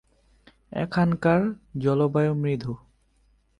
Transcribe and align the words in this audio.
এখানকার 0.75 1.41
জলবায়ু 1.77 2.33
মৃদু। 2.35 2.71